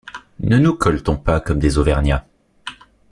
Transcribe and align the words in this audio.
Ne 0.39 0.57
nous 0.57 0.73
colletons 0.75 1.15
pas 1.15 1.39
comme 1.39 1.59
des 1.59 1.77
auvergnats. 1.77 2.25